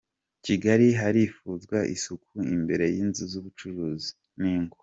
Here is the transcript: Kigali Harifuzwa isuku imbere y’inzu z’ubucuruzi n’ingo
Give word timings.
Kigali 0.45 0.87
Harifuzwa 0.99 1.77
isuku 1.95 2.35
imbere 2.55 2.85
y’inzu 2.93 3.23
z’ubucuruzi 3.31 4.09
n’ingo 4.39 4.77